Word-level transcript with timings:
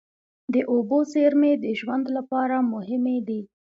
د 0.53 0.55
اوبو 0.73 0.97
زیرمې 1.13 1.53
د 1.63 1.65
ژوند 1.79 2.05
لپاره 2.17 2.55
مهمې 2.73 3.17
دي. 3.27 3.41